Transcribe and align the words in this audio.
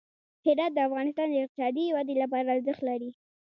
هرات 0.45 0.71
د 0.73 0.79
افغانستان 0.87 1.27
د 1.29 1.35
اقتصادي 1.39 1.85
ودې 1.95 2.15
لپاره 2.23 2.47
ارزښت 2.55 2.81
لري. 2.89 3.09